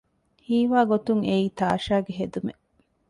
[0.47, 2.63] ހީވާގޮތުން އެއީ ތާޝާގެ ހެދުމެއް